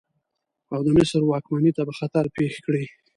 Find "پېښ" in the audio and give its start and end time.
2.35-2.53